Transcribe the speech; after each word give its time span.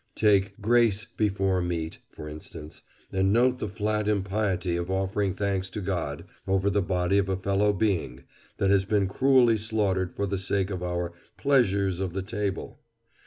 Take 0.15 0.59
"grace 0.59 1.05
before 1.05 1.61
meat," 1.61 1.99
for 2.09 2.27
instance, 2.27 2.81
and 3.11 3.31
note 3.31 3.59
the 3.59 3.67
flat 3.67 4.07
impiety 4.07 4.75
of 4.75 4.89
offering 4.89 5.35
thanks 5.35 5.69
to 5.69 5.79
God 5.79 6.25
over 6.47 6.71
the 6.71 6.81
body 6.81 7.19
of 7.19 7.29
a 7.29 7.37
fellow 7.37 7.71
being 7.71 8.23
that 8.57 8.71
has 8.71 8.83
been 8.83 9.05
cruelly 9.07 9.57
slaughtered 9.57 10.15
for 10.15 10.25
the 10.25 10.39
sake 10.39 10.71
of 10.71 10.81
our 10.81 11.13
"pleasures 11.37 11.99
of 11.99 12.13
the 12.13 12.23
table." 12.23 12.79